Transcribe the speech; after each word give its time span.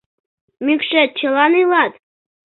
Мӱкшет 0.65 1.09
чылан 1.19 1.51
илат? 1.61 1.93